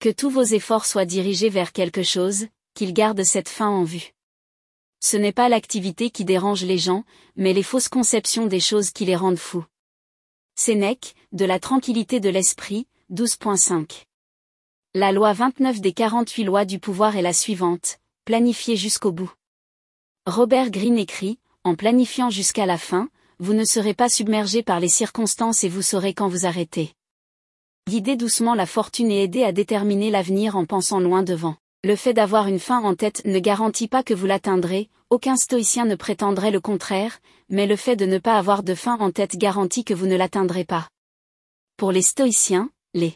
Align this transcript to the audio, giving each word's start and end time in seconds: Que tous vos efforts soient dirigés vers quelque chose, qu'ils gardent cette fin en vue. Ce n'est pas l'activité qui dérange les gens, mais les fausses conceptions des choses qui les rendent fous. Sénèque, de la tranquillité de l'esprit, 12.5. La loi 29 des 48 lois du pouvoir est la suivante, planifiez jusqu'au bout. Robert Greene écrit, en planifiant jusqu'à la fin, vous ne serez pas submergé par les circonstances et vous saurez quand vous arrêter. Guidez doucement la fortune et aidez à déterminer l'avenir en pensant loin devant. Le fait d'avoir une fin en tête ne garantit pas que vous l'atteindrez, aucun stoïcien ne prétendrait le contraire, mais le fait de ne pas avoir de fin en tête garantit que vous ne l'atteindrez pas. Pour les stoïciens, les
Que 0.00 0.08
tous 0.08 0.30
vos 0.30 0.42
efforts 0.42 0.86
soient 0.86 1.04
dirigés 1.04 1.50
vers 1.50 1.72
quelque 1.72 2.02
chose, 2.02 2.46
qu'ils 2.72 2.94
gardent 2.94 3.22
cette 3.22 3.50
fin 3.50 3.68
en 3.68 3.84
vue. 3.84 4.14
Ce 4.98 5.18
n'est 5.18 5.30
pas 5.30 5.50
l'activité 5.50 6.08
qui 6.08 6.24
dérange 6.24 6.64
les 6.64 6.78
gens, 6.78 7.04
mais 7.36 7.52
les 7.52 7.62
fausses 7.62 7.90
conceptions 7.90 8.46
des 8.46 8.60
choses 8.60 8.92
qui 8.92 9.04
les 9.04 9.14
rendent 9.14 9.36
fous. 9.36 9.66
Sénèque, 10.54 11.14
de 11.32 11.44
la 11.44 11.60
tranquillité 11.60 12.18
de 12.18 12.30
l'esprit, 12.30 12.86
12.5. 13.12 14.04
La 14.94 15.12
loi 15.12 15.34
29 15.34 15.82
des 15.82 15.92
48 15.92 16.44
lois 16.44 16.64
du 16.64 16.78
pouvoir 16.78 17.16
est 17.16 17.22
la 17.22 17.34
suivante, 17.34 17.98
planifiez 18.24 18.76
jusqu'au 18.76 19.12
bout. 19.12 19.32
Robert 20.24 20.70
Greene 20.70 20.98
écrit, 20.98 21.38
en 21.62 21.74
planifiant 21.74 22.30
jusqu'à 22.30 22.64
la 22.64 22.78
fin, 22.78 23.10
vous 23.38 23.52
ne 23.52 23.66
serez 23.66 23.92
pas 23.92 24.08
submergé 24.08 24.62
par 24.62 24.80
les 24.80 24.88
circonstances 24.88 25.62
et 25.62 25.68
vous 25.68 25.82
saurez 25.82 26.14
quand 26.14 26.28
vous 26.28 26.46
arrêter. 26.46 26.94
Guidez 27.88 28.16
doucement 28.16 28.54
la 28.54 28.66
fortune 28.66 29.10
et 29.10 29.22
aidez 29.24 29.42
à 29.42 29.52
déterminer 29.52 30.10
l'avenir 30.10 30.56
en 30.56 30.64
pensant 30.64 31.00
loin 31.00 31.22
devant. 31.22 31.56
Le 31.82 31.96
fait 31.96 32.12
d'avoir 32.12 32.46
une 32.46 32.58
fin 32.58 32.82
en 32.82 32.94
tête 32.94 33.22
ne 33.24 33.38
garantit 33.38 33.88
pas 33.88 34.02
que 34.02 34.14
vous 34.14 34.26
l'atteindrez, 34.26 34.90
aucun 35.08 35.36
stoïcien 35.36 35.86
ne 35.86 35.96
prétendrait 35.96 36.50
le 36.50 36.60
contraire, 36.60 37.20
mais 37.48 37.66
le 37.66 37.76
fait 37.76 37.96
de 37.96 38.06
ne 38.06 38.18
pas 38.18 38.36
avoir 38.38 38.62
de 38.62 38.74
fin 38.74 38.98
en 38.98 39.10
tête 39.10 39.36
garantit 39.36 39.84
que 39.84 39.94
vous 39.94 40.06
ne 40.06 40.16
l'atteindrez 40.16 40.64
pas. 40.64 40.88
Pour 41.76 41.90
les 41.90 42.02
stoïciens, 42.02 42.70
les 42.94 43.14